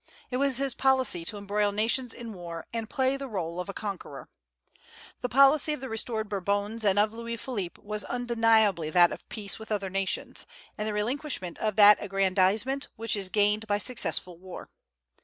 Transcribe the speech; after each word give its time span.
It 0.31 0.37
was 0.37 0.57
his 0.57 0.73
policy 0.73 1.23
to 1.25 1.37
embroil 1.37 1.71
nations 1.71 2.11
in 2.11 2.33
war 2.33 2.65
and 2.73 2.89
play 2.89 3.17
the 3.17 3.29
rôle 3.29 3.61
of 3.61 3.69
a 3.69 3.73
conqueror. 3.75 4.27
The 5.21 5.29
policy 5.29 5.73
of 5.73 5.79
the 5.79 5.89
restored 5.89 6.27
Bourbons 6.27 6.83
and 6.83 6.97
of 6.97 7.13
Louis 7.13 7.37
Philippe 7.37 7.79
was 7.79 8.03
undeniably 8.05 8.89
that 8.89 9.11
of 9.11 9.29
peace 9.29 9.59
with 9.59 9.71
other 9.71 9.91
nations, 9.91 10.47
and 10.75 10.87
the 10.87 10.93
relinquishment 10.95 11.59
of 11.59 11.75
that 11.75 11.99
aggrandizement 12.01 12.87
which 12.95 13.15
is 13.15 13.29
gained 13.29 13.67
by 13.67 13.77
successful 13.77 14.39
war. 14.39 14.69